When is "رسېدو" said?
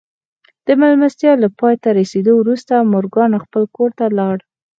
1.99-2.33